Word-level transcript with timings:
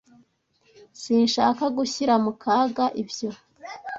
Sinshaka 1.01 1.63
gushyira 1.77 2.13
mu 2.23 2.31
kaga 2.41 2.85
ibyo 3.01 3.29